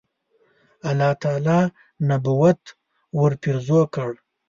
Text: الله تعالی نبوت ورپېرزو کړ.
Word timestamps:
الله 0.89 1.11
تعالی 1.21 1.59
نبوت 2.07 2.61
ورپېرزو 3.19 3.81
کړ. 3.93 4.11